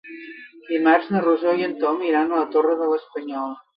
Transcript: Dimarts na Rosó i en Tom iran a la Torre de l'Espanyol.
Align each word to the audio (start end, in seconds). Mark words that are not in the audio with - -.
Dimarts 0.69 1.11
na 1.15 1.21
Rosó 1.27 1.53
i 1.59 1.67
en 1.67 1.75
Tom 1.83 2.01
iran 2.07 2.33
a 2.35 2.41
la 2.43 2.49
Torre 2.57 2.75
de 2.81 2.89
l'Espanyol. 2.95 3.55